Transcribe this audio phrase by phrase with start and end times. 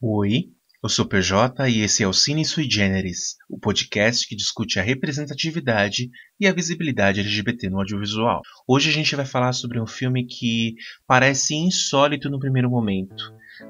[0.00, 4.78] Oi, eu sou PJ e esse é o Cine Sui Generis, o podcast que discute
[4.78, 8.40] a representatividade e a visibilidade LGBT no audiovisual.
[8.64, 13.24] Hoje a gente vai falar sobre um filme que parece insólito no primeiro momento,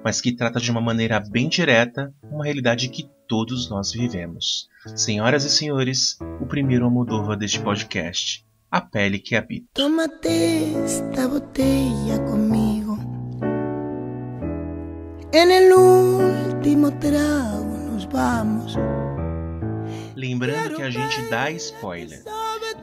[0.04, 4.68] mas que trata de uma maneira bem direta uma realidade que todos nós vivemos.
[4.94, 9.66] Senhoras e senhores, o primeiro Almodóvar deste podcast, A Pele que Habita.
[9.72, 12.78] Tómate esta botella comigo.
[15.30, 15.68] En el
[16.88, 18.74] último trago nos vamos.
[20.16, 22.22] Lembrando que a gente dá spoiler.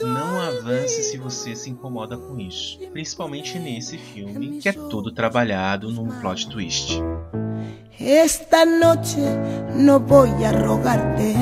[0.02, 5.92] Não avance se você se incomoda com isso, principalmente nesse filme que é todo trabalhado
[5.92, 7.02] num plot twist.
[8.00, 9.22] Esta noche
[9.74, 11.34] no voy a rogarte.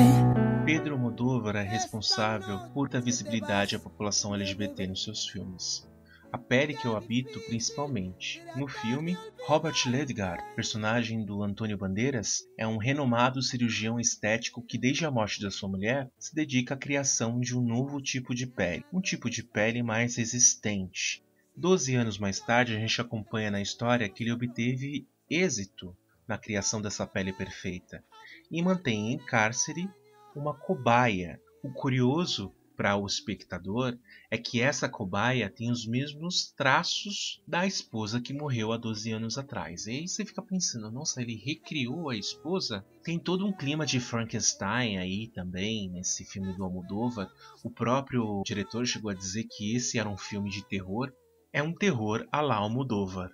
[0.64, 5.86] Pedro Almodóvar é responsável por dar visibilidade à população LGBT nos seus filmes.
[6.34, 8.42] A pele que eu habito, principalmente.
[8.56, 9.16] No filme,
[9.46, 15.40] Robert Ledgar, personagem do Antônio Bandeiras, é um renomado cirurgião estético que, desde a morte
[15.40, 19.30] da sua mulher, se dedica à criação de um novo tipo de pele, um tipo
[19.30, 21.22] de pele mais resistente.
[21.56, 26.82] Doze anos mais tarde, a gente acompanha na história que ele obteve êxito na criação
[26.82, 28.02] dessa pele perfeita
[28.50, 29.88] e mantém em cárcere
[30.34, 31.40] uma cobaia.
[31.62, 33.96] O curioso para o espectador
[34.30, 39.38] é que essa cobaia tem os mesmos traços da esposa que morreu há 12 anos
[39.38, 39.86] atrás.
[39.86, 42.84] E aí você fica pensando, nossa, ele recriou a esposa?
[43.02, 47.30] Tem todo um clima de Frankenstein aí também, nesse filme do Almodóvar.
[47.62, 51.12] O próprio diretor chegou a dizer que esse era um filme de terror.
[51.52, 53.30] É um terror à la Almodóvar.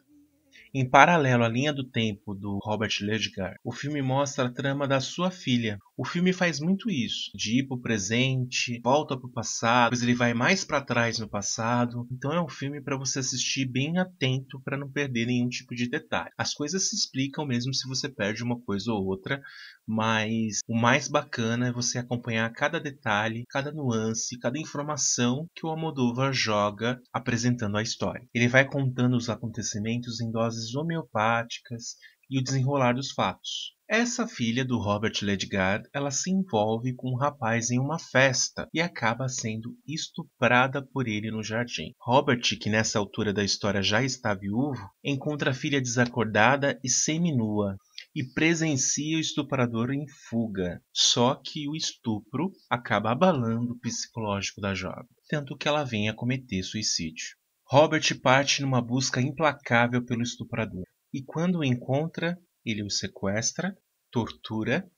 [0.72, 5.00] Em paralelo à linha do tempo do Robert Ledgar, o filme mostra a trama da
[5.00, 5.80] sua filha.
[6.00, 10.02] O filme faz muito isso, de ir para o presente, volta para o passado, depois
[10.02, 12.08] ele vai mais para trás no passado.
[12.10, 15.90] Então é um filme para você assistir bem atento para não perder nenhum tipo de
[15.90, 16.30] detalhe.
[16.38, 19.42] As coisas se explicam mesmo se você perde uma coisa ou outra,
[19.86, 25.68] mas o mais bacana é você acompanhar cada detalhe, cada nuance, cada informação que o
[25.68, 28.26] Almodóvar joga apresentando a história.
[28.32, 31.96] Ele vai contando os acontecimentos em doses homeopáticas
[32.30, 33.74] e o desenrolar dos fatos.
[33.92, 38.80] Essa filha do Robert Ledgar, ela se envolve com um rapaz em uma festa e
[38.80, 41.92] acaba sendo estuprada por ele no jardim.
[42.00, 47.76] Robert, que nessa altura da história já está viúvo, encontra a filha desacordada e seminua
[48.14, 50.80] e presencia o estuprador em fuga.
[50.92, 56.14] Só que o estupro acaba abalando o psicológico da jovem, tanto que ela vem a
[56.14, 57.36] cometer suicídio.
[57.66, 63.76] Robert parte numa busca implacável pelo estuprador, e quando o encontra, ele o sequestra,
[64.10, 64.88] tortura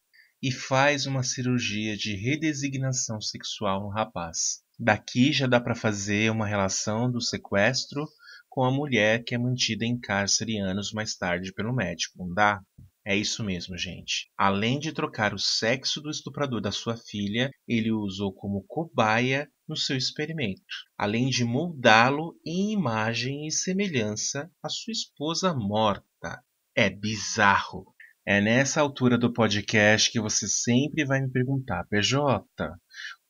[0.42, 4.60] e faz uma cirurgia de redesignação sexual no rapaz.
[4.78, 8.08] Daqui já dá para fazer uma relação do sequestro
[8.48, 12.60] com a mulher que é mantida em cárcere anos mais tarde pelo médico, não dá?
[13.04, 14.30] É isso mesmo, gente.
[14.36, 19.48] Além de trocar o sexo do estuprador da sua filha, ele o usou como cobaia
[19.72, 20.62] no seu experimento,
[20.98, 26.44] além de moldá-lo em imagem e semelhança à sua esposa morta.
[26.76, 27.86] É bizarro.
[28.24, 32.44] É nessa altura do podcast que você sempre vai me perguntar, PJ,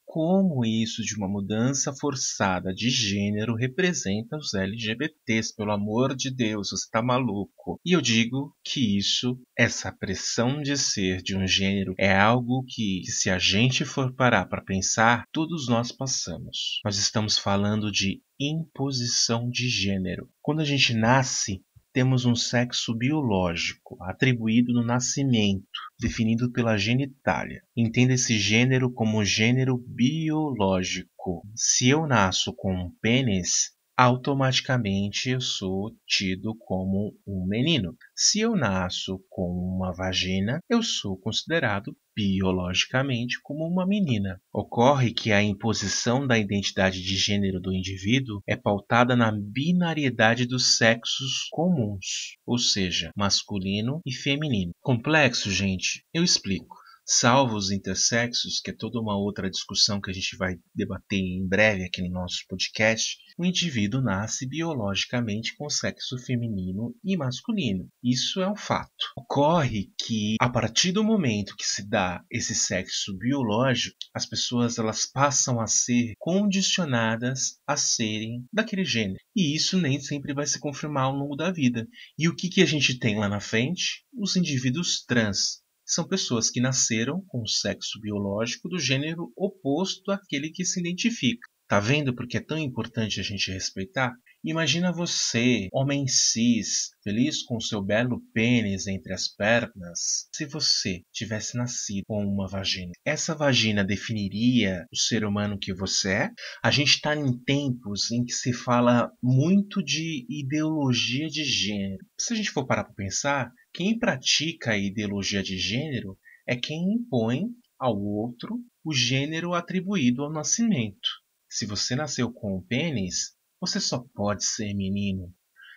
[0.04, 6.70] como isso de uma mudança forçada de gênero representa os LGBTs, pelo amor de Deus,
[6.70, 7.80] você tá maluco.
[7.84, 13.02] E eu digo que isso, essa pressão de ser de um gênero, é algo que,
[13.06, 16.80] se a gente for parar para pensar, todos nós passamos.
[16.84, 20.28] Nós estamos falando de imposição de gênero.
[20.40, 25.66] Quando a gente nasce, temos um sexo biológico, atribuído no nascimento,
[26.00, 27.62] definido pela genitália.
[27.76, 31.42] Entenda esse gênero como gênero biológico.
[31.54, 37.96] Se eu nasço com um pênis, automaticamente eu sou tido como um menino.
[38.14, 44.40] Se eu nasço com uma vagina, eu sou considerado biologicamente como uma menina.
[44.52, 50.76] Ocorre que a imposição da identidade de gênero do indivíduo é pautada na binariedade dos
[50.76, 54.72] sexos comuns, ou seja, masculino e feminino.
[54.80, 56.04] Complexo, gente?
[56.12, 60.56] Eu explico salvo os intersexos, que é toda uma outra discussão que a gente vai
[60.74, 67.16] debater em breve aqui no nosso podcast, o indivíduo nasce biologicamente com sexo feminino e
[67.16, 67.88] masculino.
[68.02, 68.92] Isso é um fato.
[69.16, 75.06] Ocorre que a partir do momento que se dá esse sexo biológico, as pessoas elas
[75.06, 79.18] passam a ser condicionadas a serem daquele gênero.
[79.34, 81.88] E isso nem sempre vai se confirmar ao longo da vida.
[82.18, 84.04] E o que, que a gente tem lá na frente?
[84.12, 85.61] Os indivíduos trans,
[85.92, 91.46] são pessoas que nasceram com o sexo biológico do gênero oposto àquele que se identifica.
[91.68, 94.14] Tá vendo porque é tão importante a gente respeitar?
[94.44, 101.56] Imagina você, homem cis, feliz com seu belo pênis entre as pernas, se você tivesse
[101.56, 102.90] nascido com uma vagina.
[103.04, 106.30] Essa vagina definiria o ser humano que você é?
[106.60, 112.04] A gente está em tempos em que se fala muito de ideologia de gênero.
[112.18, 116.18] Se a gente for parar para pensar, quem pratica a ideologia de gênero
[116.48, 117.46] é quem impõe
[117.78, 121.08] ao outro o gênero atribuído ao nascimento.
[121.48, 125.32] Se você nasceu com um pênis, você só pode ser menino.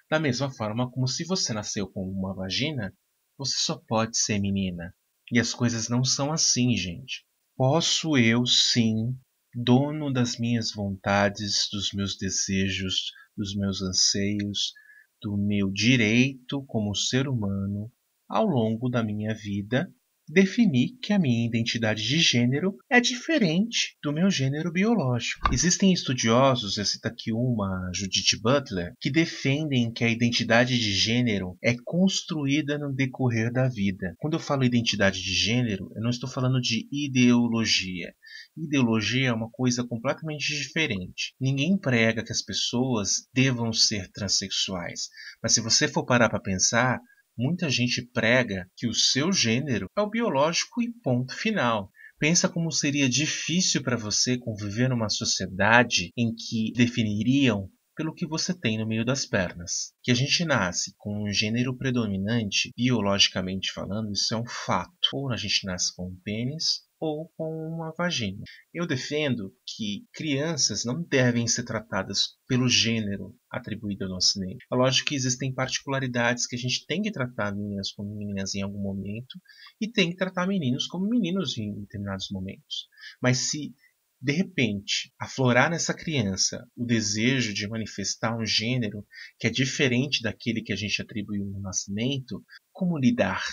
[0.10, 2.92] Da mesma forma como se você nasceu com uma vagina,
[3.38, 4.92] você só pode ser menina.
[5.32, 7.24] E as coisas não são assim, gente.
[7.56, 9.16] Posso eu, sim,
[9.54, 14.74] dono das minhas vontades, dos meus desejos, dos meus anseios,
[15.22, 17.92] do meu direito como ser humano,
[18.28, 19.88] ao longo da minha vida,
[20.28, 25.54] definir que a minha identidade de gênero é diferente do meu gênero biológico.
[25.54, 31.58] Existem estudiosos, eu cito aqui uma, Judith Butler, que defendem que a identidade de gênero
[31.64, 34.16] é construída no decorrer da vida.
[34.18, 38.14] Quando eu falo identidade de gênero, eu não estou falando de ideologia.
[38.58, 41.36] Ideologia é uma coisa completamente diferente.
[41.40, 45.10] Ninguém prega que as pessoas devam ser transexuais,
[45.44, 47.00] mas se você for parar para pensar,
[47.38, 51.92] Muita gente prega que o seu gênero é o biológico e ponto final.
[52.18, 58.54] Pensa como seria difícil para você conviver numa sociedade em que definiriam pelo que você
[58.54, 59.94] tem no meio das pernas.
[60.02, 65.10] Que a gente nasce com um gênero predominante, biologicamente falando, isso é um fato.
[65.14, 68.44] Ou a gente nasce com um pênis, ou com uma vagina.
[68.74, 74.66] Eu defendo que crianças não devem ser tratadas pelo gênero atribuído ao nascimento.
[74.72, 78.62] É lógico que existem particularidades que a gente tem que tratar meninas como meninas em
[78.62, 79.40] algum momento
[79.80, 82.88] e tem que tratar meninos como meninos em determinados momentos.
[83.22, 83.74] Mas se
[84.22, 89.06] de repente aflorar nessa criança o desejo de manifestar um gênero
[89.38, 93.44] que é diferente daquele que a gente atribuiu no nascimento, como lidar?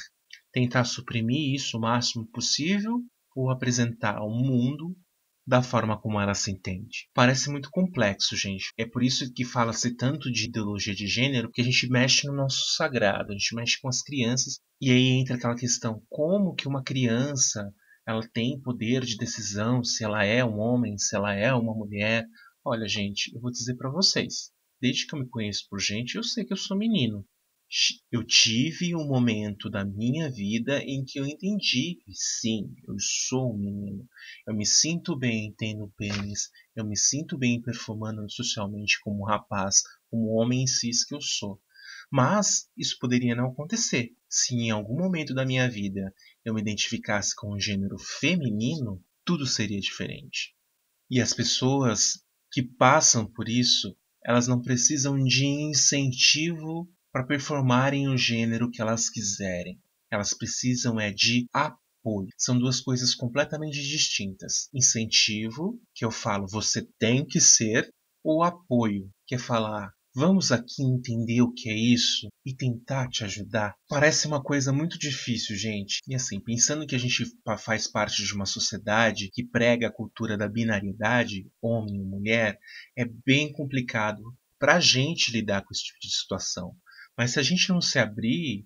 [0.53, 3.03] Tentar suprimir isso o máximo possível
[3.35, 4.97] ou apresentar ao mundo
[5.47, 7.09] da forma como ela se entende.
[7.13, 8.73] Parece muito complexo, gente.
[8.79, 12.33] É por isso que fala-se tanto de ideologia de gênero, que a gente mexe no
[12.33, 16.69] nosso sagrado, a gente mexe com as crianças, e aí entra aquela questão: como que
[16.69, 17.73] uma criança
[18.07, 22.25] ela tem poder de decisão se ela é um homem, se ela é uma mulher?
[22.65, 24.53] Olha, gente, eu vou dizer para vocês.
[24.81, 27.27] Desde que eu me conheço por gente, eu sei que eu sou menino
[28.11, 33.55] eu tive um momento da minha vida em que eu entendi que sim, eu sou
[33.55, 34.07] um menino.
[34.47, 40.35] Eu me sinto bem tendo pênis, eu me sinto bem performando socialmente como rapaz, como
[40.39, 41.61] homem cis que eu sou.
[42.11, 47.37] Mas isso poderia não acontecer se em algum momento da minha vida eu me identificasse
[47.37, 50.55] com o gênero feminino, tudo seria diferente.
[51.11, 53.95] E as pessoas que passam por isso,
[54.25, 59.79] elas não precisam de incentivo para performarem o gênero que elas quiserem.
[60.11, 62.29] Elas precisam é de apoio.
[62.37, 64.69] São duas coisas completamente distintas.
[64.75, 67.89] Incentivo, que eu falo você tem que ser,
[68.25, 73.25] ou apoio, que é falar vamos aqui entender o que é isso e tentar te
[73.25, 73.75] ajudar.
[73.89, 76.01] Parece uma coisa muito difícil, gente.
[76.07, 77.25] E assim, pensando que a gente
[77.59, 82.59] faz parte de uma sociedade que prega a cultura da binariedade, homem e mulher,
[82.97, 84.23] é bem complicado
[84.59, 86.77] para a gente lidar com esse tipo de situação.
[87.17, 88.65] Mas se a gente não se abrir,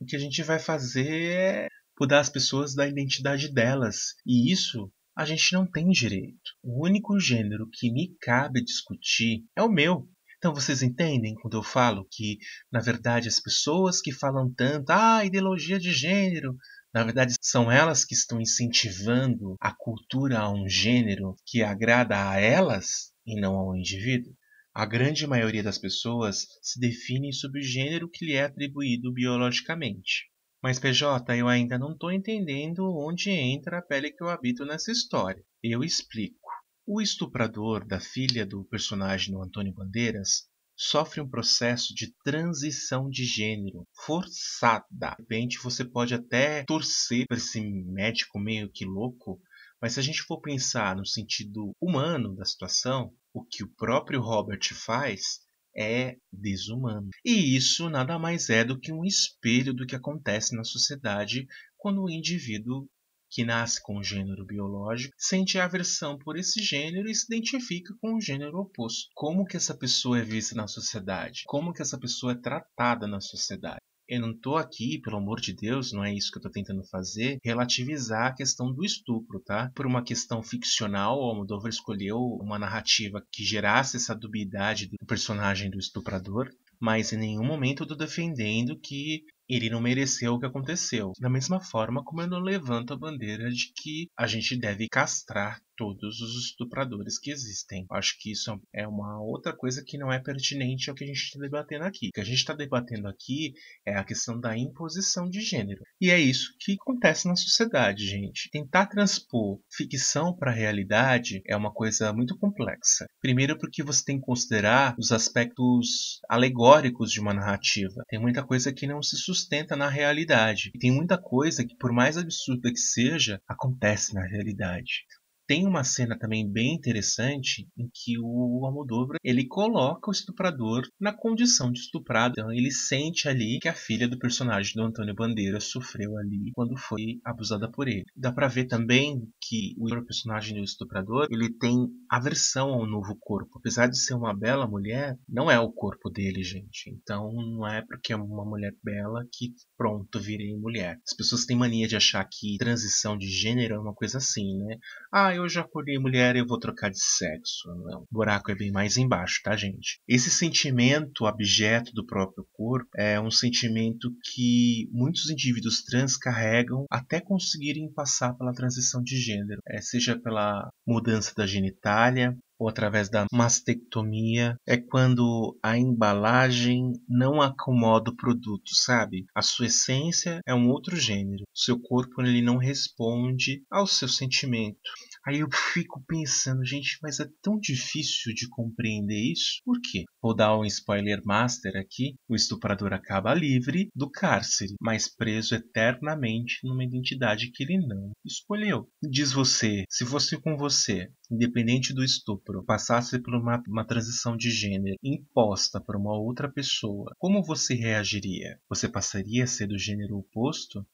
[0.00, 1.68] o que a gente vai fazer é
[1.98, 4.14] mudar as pessoas da identidade delas.
[4.26, 6.52] E isso a gente não tem direito.
[6.62, 10.08] O único gênero que me cabe discutir é o meu.
[10.38, 12.38] Então vocês entendem quando eu falo que,
[12.70, 16.54] na verdade, as pessoas que falam tanto, ah, ideologia de gênero,
[16.92, 22.38] na verdade, são elas que estão incentivando a cultura a um gênero que agrada a
[22.38, 24.36] elas e não ao indivíduo?
[24.76, 30.28] A grande maioria das pessoas se define sob o gênero que lhe é atribuído biologicamente.
[30.60, 34.90] Mas, PJ, eu ainda não estou entendendo onde entra a pele que eu habito nessa
[34.90, 35.44] história.
[35.62, 36.50] Eu explico.
[36.84, 43.24] O estuprador da filha do personagem do Antônio Bandeiras sofre um processo de transição de
[43.24, 44.86] gênero forçada.
[44.90, 49.40] De repente, você pode até torcer para esse médico meio que louco,
[49.80, 54.20] mas se a gente for pensar no sentido humano da situação, o que o próprio
[54.20, 55.40] Robert faz
[55.76, 57.10] é desumano.
[57.24, 62.00] E isso nada mais é do que um espelho do que acontece na sociedade quando
[62.00, 62.88] o indivíduo
[63.28, 68.14] que nasce com o gênero biológico sente aversão por esse gênero e se identifica com
[68.14, 69.10] o gênero oposto.
[69.12, 71.42] Como que essa pessoa é vista na sociedade?
[71.46, 73.80] Como que essa pessoa é tratada na sociedade?
[74.06, 76.84] Eu não tô aqui, pelo amor de Deus, não é isso que eu tô tentando
[76.84, 79.70] fazer, relativizar a questão do estupro, tá?
[79.74, 85.70] Por uma questão ficcional, o Almodóvar escolheu uma narrativa que gerasse essa dubiedade do personagem
[85.70, 90.46] do estuprador, mas em nenhum momento eu tô defendendo que ele não mereceu o que
[90.46, 91.12] aconteceu.
[91.18, 95.60] Da mesma forma como eu não levanto a bandeira de que a gente deve castrar
[95.76, 97.86] todos os estupradores que existem.
[97.90, 101.22] Acho que isso é uma outra coisa que não é pertinente ao que a gente
[101.22, 102.08] está debatendo aqui.
[102.08, 103.54] O que a gente está debatendo aqui
[103.86, 105.82] é a questão da imposição de gênero.
[106.00, 108.50] E é isso que acontece na sociedade, gente.
[108.50, 113.06] Tentar transpor ficção para a realidade é uma coisa muito complexa.
[113.20, 118.02] Primeiro, porque você tem que considerar os aspectos alegóricos de uma narrativa.
[118.08, 120.70] Tem muita coisa que não se sustenta na realidade.
[120.74, 125.04] E tem muita coisa que, por mais absurda que seja, acontece na realidade.
[125.46, 131.12] Tem uma cena também bem interessante em que o Almodóvar ele coloca o estuprador na
[131.12, 132.34] condição de estuprado.
[132.36, 136.76] Então ele sente ali que a filha do personagem do Antônio Bandeira sofreu ali quando
[136.76, 138.04] foi abusada por ele.
[138.16, 143.58] Dá para ver também que o personagem do estuprador ele tem aversão ao novo corpo.
[143.58, 146.90] Apesar de ser uma bela mulher, não é o corpo dele, gente.
[146.90, 150.98] Então não é porque é uma mulher bela que pronto, virei mulher.
[151.06, 154.78] As pessoas têm mania de achar que transição de gênero é uma coisa assim, né?
[155.12, 157.68] Ah, eu já acordei mulher, eu vou trocar de sexo.
[157.84, 160.00] Não, o buraco é bem mais embaixo, tá, gente?
[160.08, 167.20] Esse sentimento abjeto do próprio corpo é um sentimento que muitos indivíduos trans carregam até
[167.20, 173.26] conseguirem passar pela transição de gênero, é, seja pela mudança da genitália, ou através da
[173.32, 179.26] mastectomia é quando a embalagem não acomoda o produto, sabe?
[179.34, 181.44] A sua essência é um outro gênero.
[181.54, 184.78] Seu corpo ele não responde ao seu sentimento.
[185.26, 189.62] Aí eu fico pensando, gente, mas é tão difícil de compreender isso?
[189.64, 190.04] Por quê?
[190.20, 192.14] Vou dar um spoiler master aqui.
[192.28, 198.86] O estuprador acaba livre do cárcere, mas preso eternamente numa identidade que ele não escolheu.
[199.02, 204.50] Diz você, se fosse com você, independente do estupro, passasse por uma, uma transição de
[204.50, 208.58] gênero imposta por uma outra pessoa, como você reagiria?
[208.68, 210.86] Você passaria a ser do gênero oposto?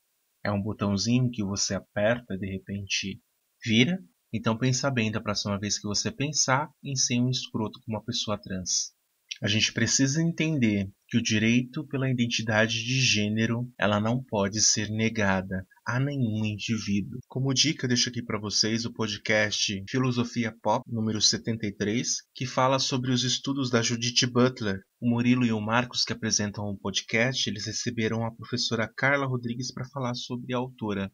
[0.44, 3.20] É um botãozinho que você aperta de repente
[3.62, 4.02] vira?
[4.32, 8.04] Então pensa bem da próxima vez que você pensar em ser um escroto com uma
[8.04, 8.92] pessoa trans.
[9.42, 14.88] A gente precisa entender que o direito pela identidade de gênero ela não pode ser
[14.88, 17.19] negada a nenhum indivíduo.
[17.26, 23.11] Como dica, deixo aqui para vocês o podcast Filosofia Pop número 73, que fala sobre
[23.11, 24.83] os estudos da Judith Butler.
[25.00, 29.73] O Murilo e o Marcos que apresentam o podcast, eles receberam a professora Carla Rodrigues
[29.73, 31.11] para falar sobre a autora.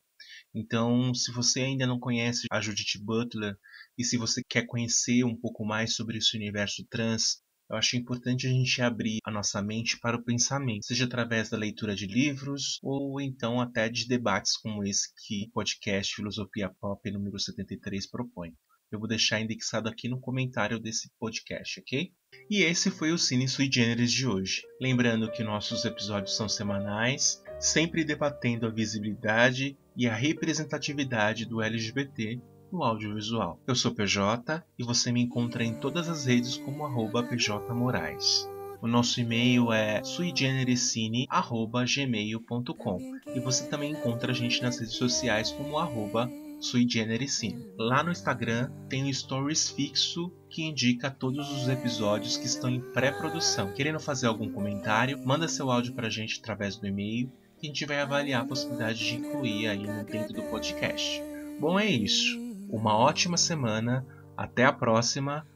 [0.55, 3.57] Então, se você ainda não conhece a Judith Butler
[3.97, 8.47] e se você quer conhecer um pouco mais sobre esse universo trans, eu acho importante
[8.47, 12.79] a gente abrir a nossa mente para o pensamento, seja através da leitura de livros
[12.83, 18.53] ou então até de debates como esse que o podcast Filosofia Pop número 73 propõe.
[18.91, 22.13] Eu vou deixar indexado aqui no comentário desse podcast, ok?
[22.49, 24.63] E esse foi o Cine Sui Generis de hoje.
[24.81, 32.41] Lembrando que nossos episódios são semanais, sempre debatendo a visibilidade e a representatividade do LGBT
[32.73, 33.61] no audiovisual.
[33.67, 38.49] Eu sou PJ e você me encontra em todas as redes como arroba pjmorais.
[38.81, 42.99] O nosso e-mail é suigenerescine.gmail.com
[43.35, 46.31] e você também encontra a gente nas redes sociais como arroba
[46.61, 47.67] suigenerescine.
[47.79, 52.81] Lá no Instagram tem um stories fixo que indica todos os episódios que estão em
[52.81, 53.73] pré-produção.
[53.73, 57.69] Querendo fazer algum comentário, manda seu áudio para a gente através do e-mail que a
[57.69, 61.23] gente vai avaliar a possibilidade de incluir aí dentro do podcast.
[61.59, 62.46] Bom, é isso.
[62.71, 64.05] Uma ótima semana.
[64.37, 65.47] Até a próxima.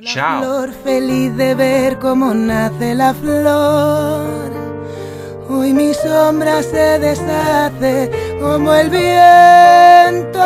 [0.00, 0.42] Tchau.
[0.42, 4.52] Flor feliz de ver como nace la flor.
[5.50, 8.10] Hoy mi sombra se deshace
[8.40, 10.38] como el viento.